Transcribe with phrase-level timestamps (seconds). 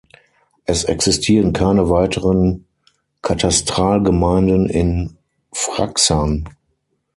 [0.65, 2.65] Es existieren keine weiteren
[3.21, 5.19] Katastralgemeinden in
[5.53, 6.49] Fraxern.